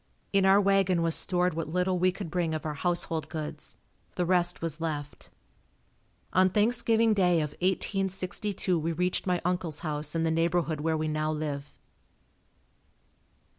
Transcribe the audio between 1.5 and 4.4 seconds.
what little we could bring of our household goods, the